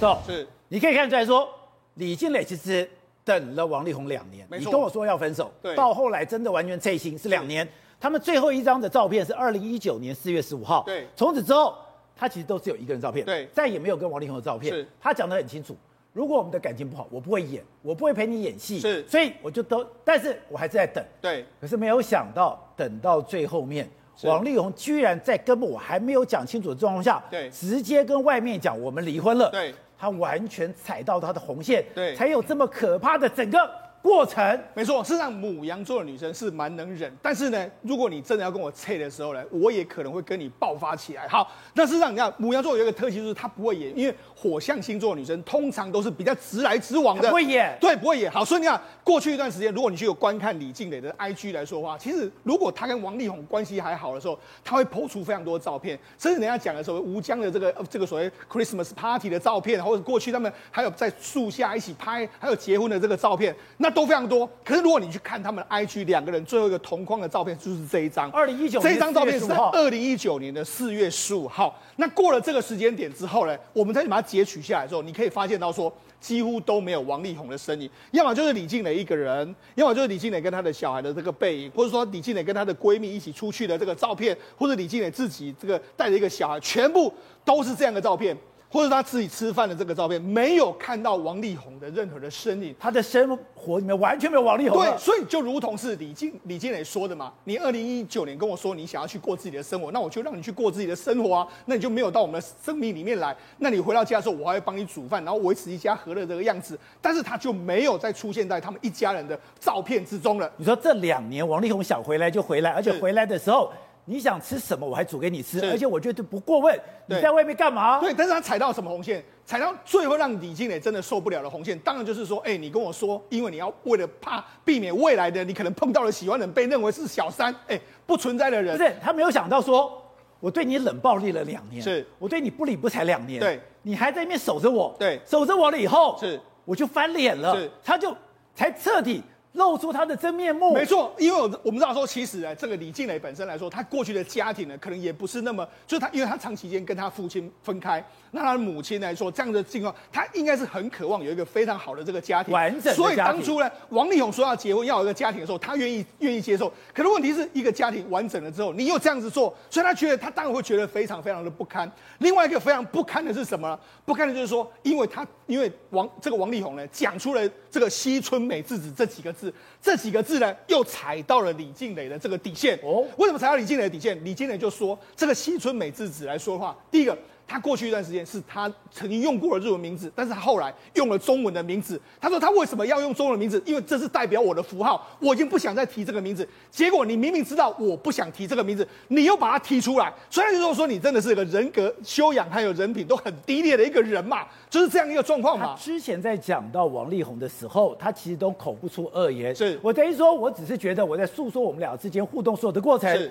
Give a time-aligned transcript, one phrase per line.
[0.00, 1.46] 总是，你可以看出来说，
[1.94, 2.88] 李静蕾其实
[3.22, 4.46] 等了王力宏两年。
[4.50, 7.68] 你跟我说要分手，到后来真的完全退心是两年。
[8.00, 10.82] 他们最后一张的照片是二零一九年四月十五号。
[10.86, 11.76] 对，从此之后，
[12.16, 14.72] 他其实都只有一个人照片，对，再也没有跟王力宏的照片。
[14.72, 15.76] 是，他讲得很清楚，
[16.14, 18.80] 如果我们的感情不好，我不会演，我不会陪你演戏。
[18.80, 21.04] 是，所以我就都，但是我还是在等。
[21.20, 23.86] 对，可是没有想到，等到最后面，
[24.22, 29.50] 王力宏居然在根本我还没有讲清楚的状况下，对，直接跟外面讲我们离婚了。
[29.50, 33.70] 对，他完全踩到他的红线，对，才有这么可怕的整个。
[34.02, 41.28] 过程没错，事实上母羊座的女生是蛮能忍，但是呢，如果你真的要跟我切的时候呢，我也可能会跟你爆发起来。
[41.28, 48.30] 好，那事实上你看母羊座有一个特性，就是她不会演，因为火象星座的女生通常都是比较直来直往的，不会演，对，不会演。
[48.30, 64.48] 好，所以你看过去一段时间，如果你去有观看李静蕾的 IG 来说的话，其实如果她跟王力宏关系还好的时候，她会 po 出非常多的照片，甚至人家讲的时候，吴江的这个这个所谓 Christmas party 的照片，或者过去他们还有在树下一起拍，还有结婚的这个照片，那都非常多。
[64.64, 68.30] 可是如果你去看他们的 IG，两个人最后一个同框的照片就是这一张。
[68.30, 71.78] 二零一九这一张照片是在二零一九年的四月十五号。
[71.96, 87.12] 那过了这个时间点之后呢，我们再把它截取下来之后，你可以发现到说，几乎都没有王力宏的身影，要么就是李静蕾一个人，要么就是李静蕾跟她的小孩的这个背影，或者说李静蕾跟她的闺蜜一起出去的这个照片，或者李静蕾自己这个带着一个小孩，全部
[87.44, 88.36] 都是这样的照片。
[88.72, 94.80] 或者他自己吃饭的这个照片，没有看到王力宏的任何的身影，他的生活里面完全没有王力宏。
[94.80, 103.36] 对，所以就如同是李静李靓蕾说的嘛，你二零一九年跟我说你想要去过自己的生活，那我就让你去过自己的生活啊，那你就没有到我们的生命里面来。
[103.58, 106.78] 那你回到家的时候，我还会帮你煮饭，然后维持一家和乐这个样子。
[107.00, 110.48] 但是他就没有再出现在他们一家人的照片之中了。
[110.56, 113.72] 你说这两年王力宏想回来就回来，而且回来的时候。
[114.10, 116.76] 你想吃什么，我还煮给你吃，而且我觉得不过问。
[117.06, 118.00] 你在外面干嘛？
[118.00, 119.24] 对，但是他踩到什么红线？
[119.46, 128.76] 踩到最后让李靓蕾真的受不了的红线，当然就是说，哎、欸，你跟我说，因为你要为了怕避免未来的你可能碰到了喜欢的人被认为是小三，哎、欸，不存在的人。
[128.76, 130.02] 不是，他没有想到说，
[130.40, 138.12] 我对你冷暴力了两年，是我对你不理不睬两年，对，你还在那边守着我，对，守着我了以后，是我就翻脸了，是他就
[138.56, 139.22] 才彻底。
[139.52, 140.72] 露出他的真面目。
[140.72, 152.94] 没错，因为我我们知道说，其实呢，这个李静蕾本身来说，她过去的家庭呢，可能也不是那么，就是她，因为她长期间跟她父亲分开，那她的母亲来说，这样的情况，她应该是很渴望有一个非常好的这个家庭，完整。
[152.94, 156.72] 所以当初呢，王力宏说要结婚，要有一个家庭的时候，他愿意愿意接受。
[156.94, 161.90] 可是问题是一个家庭完整了之后，你又这样子做，所以他觉得他当然会觉得非常非常的不堪。
[162.18, 163.78] 另外一个非常不堪的是什么呢？
[164.04, 170.22] 不堪的就是说，因为他因为王这个王力宏呢，讲出了这个西村美智子这几个字，这几个。
[170.22, 173.04] 字呢，又踩到了李静蕾的这个底线哦。
[173.16, 174.22] 为什么踩到李静蕾的底线？
[174.24, 177.16] 李静蕾就说，这个西村美智子来说的话，第一个。
[177.50, 182.00] 他过去一段时间是他曾经用过的日文名字，但是他后来用了中文的名字。
[182.20, 183.60] 他说他为什么要用中文的名字？
[183.66, 186.48] 因为这是代表我的符号，我已经不想再提这个名字。
[186.70, 195.74] 结果你明明知道我不想提这个名字，你又把它提出来，虽然就是说你真的是一个人格修养还有人品都很低劣的一个人嘛，就是这样一个状况嘛。
[195.76, 199.52] 之前在讲到王力宏的时候，他其实都口不出恶言。
[199.52, 203.28] 是我等于说，我只是觉得我在诉说我们俩之间互动所有的过程，是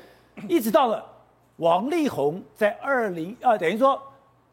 [0.50, 1.06] 一直到了
[1.56, 3.98] 王力宏在二零二，等于说。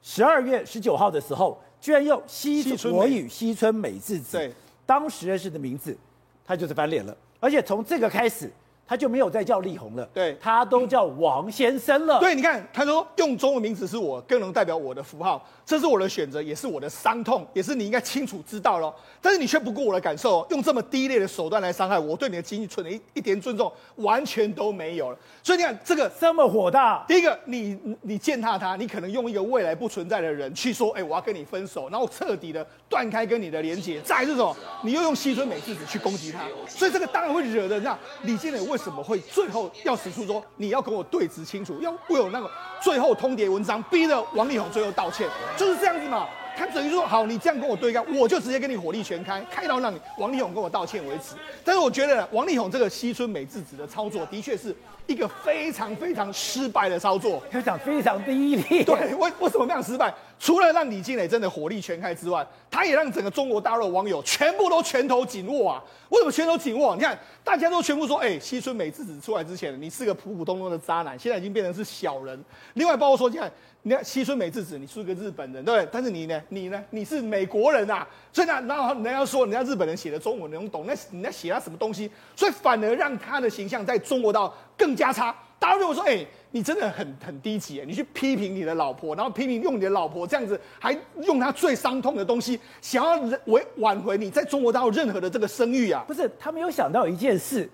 [0.08, 4.52] 十二月十九号的时候，居然用西村我与西村美智子对
[4.86, 5.98] 当时认识的名字，
[6.44, 8.48] 他就是翻脸了，而且从这个开始。
[8.86, 12.20] 他就没有再叫力宏了，对，他都叫王先生了。
[12.20, 18.94] 对，你看，他说用中文名字是我更能代表我的符号，这是我的选择，也是我的伤痛，也是你应该清楚知道咯。
[19.20, 25.18] 但是你却不顾我的感受，用这么低劣的手段来伤害我，我对你的经济存了一一点尊重完全都没有了。
[25.42, 27.04] 所以你看，这个这么火大。
[27.08, 34.00] 第一个，你你践踏他，你可能用一个未来不存在的人去说，哎，我要跟你分手，然后彻底的断开跟你的连接。
[34.02, 34.54] 再这种，
[34.84, 38.75] 你又用西村美智子去攻击他，所以这个当然会惹得让李靓蕾为。
[38.76, 42.50] 为什么会最后要使出说你要跟我对质清楚，要会有那个
[42.82, 45.26] 最后通牒文章，逼着王力宏最后道歉，
[45.56, 46.28] 就是这样子嘛。
[46.54, 51.34] 他等于说好，你这样跟我对干，我就直接跟你火力全开，开到让你王力宏跟我道歉为止。
[51.64, 58.84] 但是我觉得王力宏这个西村美智子的操作，的确是一个非常非常失败的操作，要讲非常低劣。
[58.84, 60.12] 对，为为什么这样失败？
[60.38, 65.82] 除了让李靓蕾真的火力全开之外，他也让整个中国大陆的网友全部都拳头紧握啊！
[66.10, 66.94] 为什么拳头紧握？
[66.94, 72.38] 你看，大家都全部说，哎、欸，西村美智子出来之前，你是个普普通通的渣男，现在已经变成是小人。
[72.74, 73.50] 另外，包括说，你看，
[73.82, 75.88] 你看西村美智子，你是个日本人，对不对？
[75.90, 78.06] 但是你呢，你呢，你是美国人啊！
[78.30, 82.10] 所以呢，然后人家说，人家日本人写的中文你能懂，那人家写他什么东西？
[82.34, 85.34] 所以反而让他的形象在中国大陆更加差。
[85.58, 86.26] 大家认为说，哎、欸。
[86.52, 96.02] 你真的很很低级，你去批评你的老婆，然后批评用你的老婆这样子，还用她最伤痛的东西，想要挽挽回你在中国大陆任何的这个声誉啊？
[96.08, 97.68] 不是，他没有想到一件事，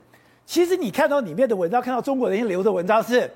[0.45, 3.31] 其实你看到里面的文章，看到中国人留的文章是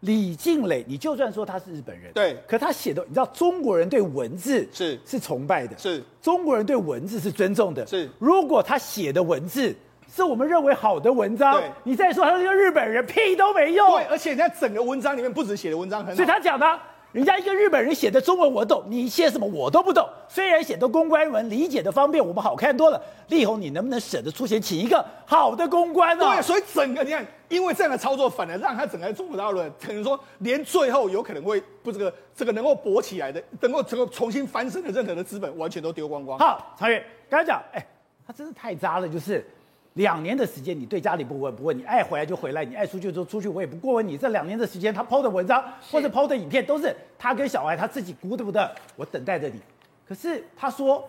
[0.00, 9.74] 李静蕾，你就算说他是日本人，对，可他写的，你知道中国人对文字是是崇拜的，是中国人对文字是尊重的，是如果他写的文字。
[10.12, 13.88] 是我们认为好的文章，你再说他是个日本人，屁都没用。
[13.92, 16.78] 对，而且在整个文章里面，不止写的文章很好，所以他讲的，
[17.12, 20.04] 人家一个日本人写的中文我懂，你写什么我都不懂。
[20.28, 23.00] 虽然写的公关文，理解的方便，我们好看多了。
[23.28, 26.24] 力宏，你能不能舍得出钱请一个好的公关呢？
[26.24, 36.36] 对，所以整个你看，因为这样的操作，反而让他整个中国大陆可能说，连最后有可能会不这个这个能够勃起来的，能够整个重新翻身的任何的资本，完全都丢光光。
[36.36, 37.86] 好，长远刚才讲，哎，
[38.26, 39.48] 他真是太渣了，就是。
[40.00, 44.16] 两年的时间，你对家里不问不问，你爱回来就回来，你爱出去就出去，我也不过问你。
[44.16, 45.62] 这两年的时间，他 PO 的文章
[45.92, 49.60] 或者 PO 的影片，都是他跟小孩他自己鼓的不的，我等待着你。
[50.08, 51.06] 可是他说，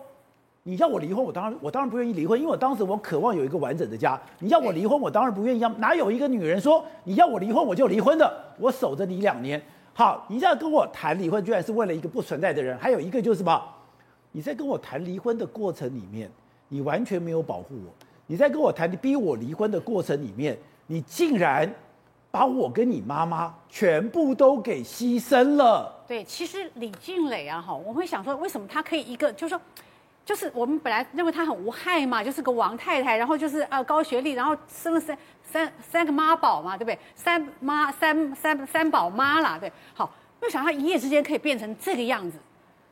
[0.64, 4.20] 你要我离婚，我当然我当然不愿意离婚，因为我当时我渴望有一个完整的家。
[4.40, 5.60] 你要我离婚，我当然不愿意。
[5.78, 8.44] 哪有一个女人说你要我离婚我就离婚的？
[8.58, 9.60] 我守着你两年。
[9.94, 12.76] 好，你这样跟我谈离婚，居然是为了一个不存在的人。
[12.78, 13.62] 还有一个就是什么？
[14.32, 16.30] 你在跟我谈离婚的过程里面，
[16.68, 17.92] 你完全没有保护我。
[18.32, 20.56] 你在跟我谈，你逼我离婚的过程里面，
[20.86, 21.70] 你竟然
[22.30, 26.02] 把我跟你妈妈全部都给牺牲了。
[26.08, 29.60] 对，其实李静蕾啊，哈，我会想说，为什么她可以一个，就是说，
[30.24, 36.98] 就是我们本来认为她很无害嘛，就是个王太太，然后就是呃高学历，然后生了三三三个妈宝嘛，对不对？
[37.14, 42.38] 三妈三三三宝妈啦，对，好，没想到她一夜之间可以变成这个样子。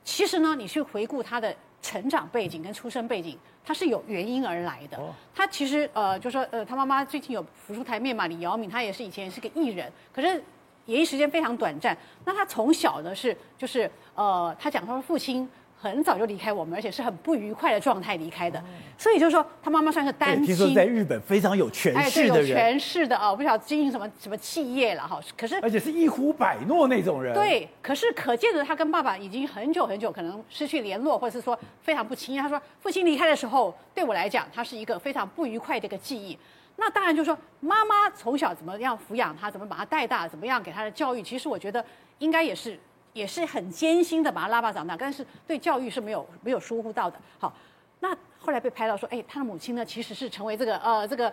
[0.05, 1.57] 其实呢，你去回顾她的
[1.91, 3.37] 成长背景跟出生背景。
[3.65, 4.99] 他是有原因而来的。
[5.35, 10.43] 他其实呃，就说呃，他妈妈最近有浮出台面嘛，李瑶敏，他也是以前是个艺人，可是
[10.87, 11.97] 演艺时间非常短暂。
[12.25, 15.49] 那他从小呢是就是呃，他讲他的父亲。
[15.83, 18.63] 很早就离开我们，而且是很不愉快的状态离开的，
[18.99, 20.55] 所以就是说他妈妈算是单亲。
[20.55, 25.19] 听说在日本非常有权势的人，哎、有权势的啊，我不晓得经营什么什么企业了哈。
[25.39, 27.33] 可是而且是一呼百诺那种人。
[27.33, 32.37] 对，可是可见的他跟爸爸已经很久很久可能失去联络，或者是说非常不亲。
[32.37, 36.39] 他说父亲离开的时候，对我来讲，他是一个非常不愉快的一个记忆。
[36.77, 41.83] 那当然就是说妈妈从小怎么样抚养他，怎么把他带大，怎么样给他的教育，其实我觉得
[42.19, 42.79] 应该也是。
[43.13, 47.19] 也是很艰辛的把他拉拔长大，但是对教育是没有没有疏忽到的。
[47.39, 47.53] 好，
[47.99, 51.33] 那后来被拍到说，哎，他的母亲呢其实是成为这个呃这个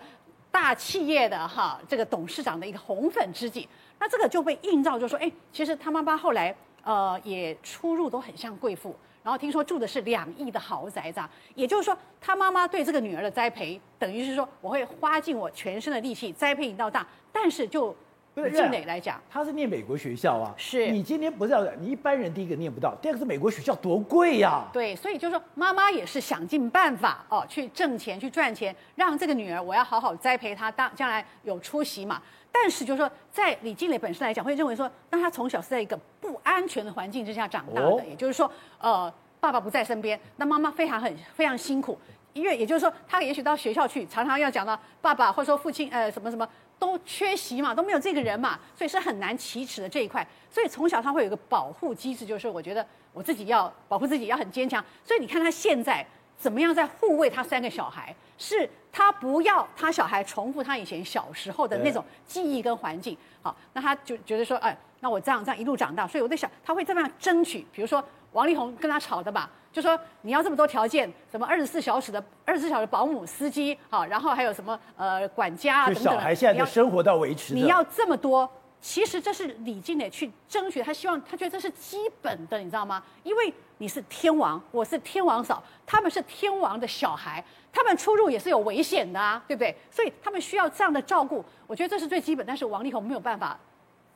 [0.51, 3.69] 大企业的哈这个董事长的一个红粉知己。
[3.99, 11.29] 那这个就被映照，就说，哎，其实他妈妈后来呃也出入都很像贵妇，然后听说住的是两亿的豪宅，这样。
[11.55, 17.95] 也就是说，他妈妈对这个女儿的栽培，等于是说我会花尽我全身的力气栽培你到大，但是就。
[18.43, 20.53] 李静蕾来讲，他是念美国学校啊。
[20.55, 24.69] 是你今天不是要你一般人第一个念不到，第二个是美国学校多贵呀、啊。
[24.71, 32.21] 对，所以就是说妈妈也是想尽办法哦，去挣钱去赚钱，让这个女儿我要好好栽培她，当将来有出息嘛。
[32.51, 41.97] 但是就是说，在李静蕾本身来讲，会认为说，那她从小是在一个不安全的环境之下长大的，哦、也就是说，呃，爸爸不在身边，那妈妈非常很非常辛苦，
[42.33, 46.47] 因为也就是说，她也许到学校去，常常要讲到爸爸或者说父亲，呃，什么什么。
[46.79, 50.25] 都缺席嘛，都没有这个人嘛，所以是很难启齿的这一块。
[50.49, 54.83] 所以从小他会有个保护机制，就是我觉得我自己要保护自己，要很坚强。
[55.03, 56.05] 所以你看他现在
[56.37, 63.17] 怎么样在护卫他三个小孩，是他不要他小孩重复他以前小时候的那种记忆跟环境。
[63.41, 68.03] 好，那他就觉得说，哎，那我这样这样一路长大，所以我在想他会这么样争取，比如说。
[68.33, 76.03] 王力宏跟他吵的吧，就说你要这么多条件，什么二十四小时的二十四小时保姆、司机，好，然后还有什么呃管家啊等等。
[76.03, 83.03] 小孩现在的生活到维持你，你要这么多，其实这是李静蕾去争取，他希望他觉得这是基本的，你知道吗？
[83.21, 89.77] 因为你是天王，我是天王嫂，他们是天王的小孩，他们出入也是有危险的啊，对不对？
[89.91, 92.43] 所以他们需要这样的照顾，我觉得这是最基本。
[92.43, 93.55] 但是王力宏没有办法。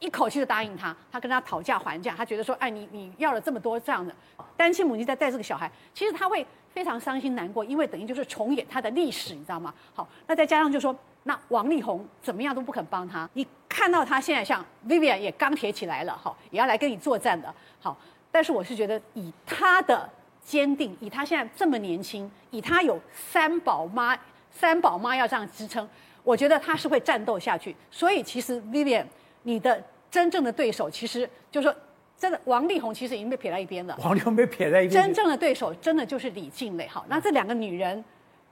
[0.01, 4.13] 一口气就答应他，他跟他讨价还价，他觉得说，哎，你你要了这么多这样的
[4.57, 6.43] 单亲母亲在带这个小孩，其实他会
[6.73, 9.71] 非常伤心难过，因为等于就是重演他的历史，你知道吗？
[9.93, 17.95] 好，那再加上就说，那王力宏怎么样都不肯帮他，你看到他现在像 Vivian 也钢铁起来了，好，也要来跟你作战的，好，
[18.31, 20.09] 但是我是觉得以他的
[20.43, 24.17] 坚定，以他现在这么年轻，以他有三宝妈，
[24.49, 25.87] 三宝妈要这样支撑，
[26.23, 27.75] 我觉得他是会战斗下去。
[27.91, 29.05] 所以其实 Vivian。
[29.43, 31.75] 你的真正的对手，其实就是说，
[32.17, 33.97] 真的王力宏其实已经被撇在一边了。
[34.03, 35.03] 王力宏被撇在一边。
[35.03, 36.87] 真正的对手，真的就是李静蕾。
[36.87, 38.03] 好，那这两个女人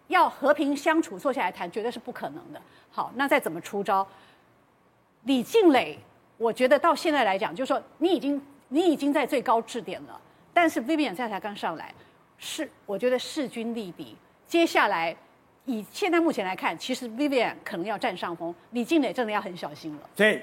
[0.08, 2.62] 要和平相处，坐下来谈，绝对是不可能的。
[2.90, 4.08] 好，那再怎么出招？
[5.24, 6.00] 李静蕾
[6.38, 10.20] 我觉得到现在来讲，就是说你已经你已经在最高制点了，
[10.54, 11.94] 但是 Vivian 现在才刚上来，
[12.38, 14.16] 是我觉得势均力敌。
[14.48, 15.16] 接下来
[15.66, 20.10] 以现在目前来看，其实 Vivian 可能要占上风，李静蕾真的要很小心了。
[20.16, 20.42] 所以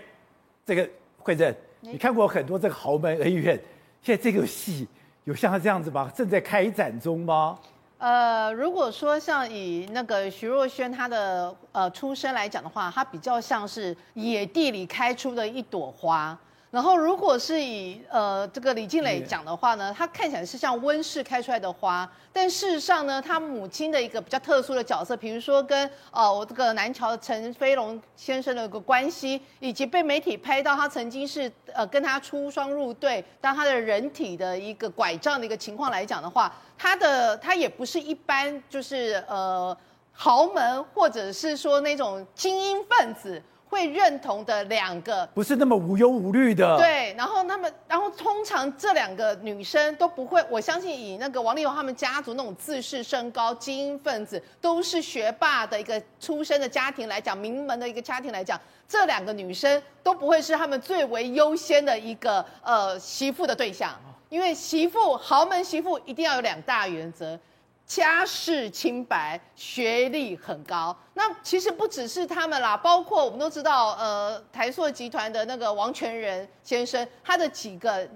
[0.66, 3.56] 这个惠珍，你看过很多这个豪门恩怨，
[4.02, 4.84] 现在这个戏
[5.22, 6.10] 有像他这样子吗？
[6.12, 7.56] 正在开展中吗？
[7.98, 16.36] 呃，如果说像以那个徐若瑄她的呃出身来讲的话，她比较像是野地里开出的一朵花。
[16.76, 39.74] 然后，如果是以呃这个李静蕾讲的话呢，她看起来是像温室开出来的花，但事实上呢，她母亲的一个比较特殊的角色，比如说跟呃我这个南桥陈飞龙先生的一个关系，以及被媒体拍到他曾经是呃跟他出双入对，当他的人体的一个拐杖的一个情况来讲的话，他的他也不是一般就是呃
[40.12, 43.42] 豪门或者是说那种精英分子。
[43.68, 46.76] 会认同的两个，不是那么无忧无虑的。
[46.78, 63.94] 对，然后他们，然后通常这两个女生都不会，我相信以那个王力宏他们家族那种自视甚高、精英分子，都是学霸的一个出身的家庭来讲，名门的一个家庭来讲，这两个女生都不会是他们最为优先的一个呃媳妇的对象，
[64.28, 67.38] 因为媳妇豪门媳妇一定要有两大原则。
[67.86, 70.94] 家世清白，学历很高。
[71.14, 78.08] 那其实不只是他们啦，包括我们都知道，呃，台塑集团的那个王全仁先生，他的几个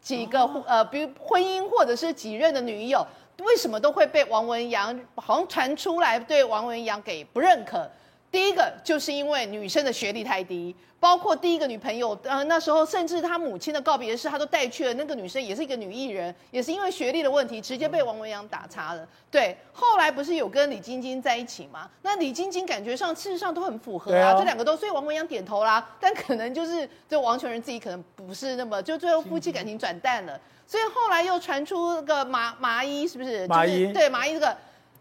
[0.00, 3.06] 几个呃，比如婚姻或者是几任的女友，
[3.40, 7.88] 为什么都会被王文洋好像传出来对王文洋给不认可？
[8.30, 10.74] 第一个就是因为女生的学历太低。
[11.00, 14.94] 包括第一个女朋友，呃，那时候甚至他母亲的告别式，他都带去了。
[14.94, 19.08] 那个女生也是一个女艺人，也是因为学历的问题，直接被王文洋打叉了。
[19.30, 21.88] 对，后来不是有跟李晶晶在一起吗？
[22.02, 25.88] 那李晶晶感觉上，事实上都很符合啊，这两个都，所以王文洋点头啦。
[26.00, 30.36] 但可能就是这王全仁自己可能不是那么，就最后夫妻感情转淡了。
[30.66, 33.46] 所以后来又传出个麻麻衣，是不是？
[33.46, 34.56] 麻衣、就是、对麻衣这个。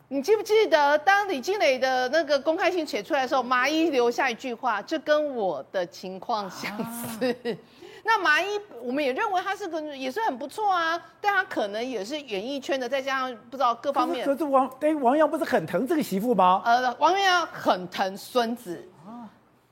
[0.10, 7.30] 你记不记得，当李静蕾的那个公开信写出来的时候，麻衣留下一句话，这跟我的情况相似。
[7.30, 7.36] 啊、
[8.06, 8.46] 那麻衣，
[8.82, 14.26] 我们也认为他是个也是很不错啊，但他可能也是演艺圈的，再加上不知道各方面。
[14.26, 16.62] 可是王，对王洋不是很疼这个媳妇吗？
[16.64, 18.82] 呃，王元洋很疼孙子。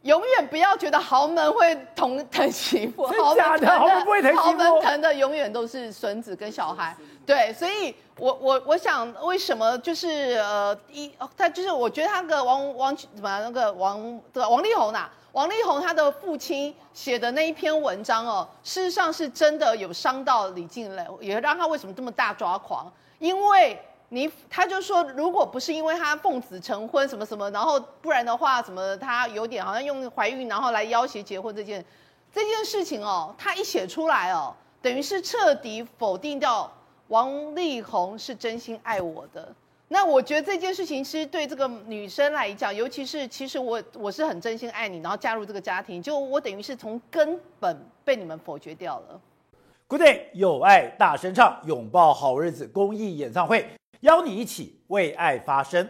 [0.02, 6.96] 永远不要觉得豪门会疼疼媳妇，豪门的豪门不会疼媳妇，豪门疼的永远都是孙子跟小孩。
[7.26, 14.44] 对，所以我我我想，为什么就是呃一他就是我觉得他个王王什么那个王对？
[14.46, 23.80] 王力宏呐、王力宏他的父亲写的那一篇文章哦，事实上是真的有伤到李静蕾，也让他为什么这么大抓狂，因为。
[24.10, 31.84] 你他就说，如果不是因为他奉子成婚什么什么，然后不然的话，什么他有点好像用怀孕然后来要挟结婚这件
[32.32, 36.72] 这件事情哦，他一写出来哦，等于是彻底否定掉
[37.08, 39.54] 王力宏是真心爱我的。
[39.88, 49.22] 那我觉得这件事情其实对这个女生来讲，尤其是其实我我是很真心爱你，然后加入这个家庭，就我等于是从根本被你们否决掉了。
[49.88, 53.70] Good day，有爱大声唱，拥抱好日子公益演唱会。
[54.02, 55.88] 邀你一起为爱发声。